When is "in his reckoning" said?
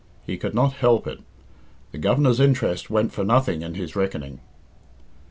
3.61-4.39